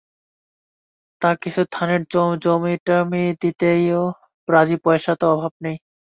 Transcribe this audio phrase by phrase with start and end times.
[1.21, 2.01] তা কিছু ধানের
[2.43, 4.01] জমিটমি দিতেও
[4.47, 5.77] রাজি-পয়সার তো অভাব নেই!